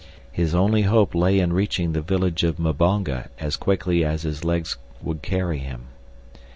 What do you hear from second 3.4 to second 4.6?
quickly as his